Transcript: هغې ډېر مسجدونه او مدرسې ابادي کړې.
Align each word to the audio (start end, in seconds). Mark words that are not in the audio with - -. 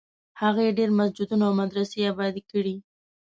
هغې 0.41 0.75
ډېر 0.77 0.89
مسجدونه 0.99 1.43
او 1.47 1.53
مدرسې 1.61 1.99
ابادي 2.11 2.41
کړې. 2.51 2.75